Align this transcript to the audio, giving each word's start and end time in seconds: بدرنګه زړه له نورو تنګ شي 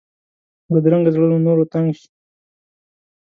بدرنګه 0.71 1.11
زړه 1.15 1.25
له 1.31 1.37
نورو 1.45 1.63
تنګ 1.73 1.87
شي 1.99 2.09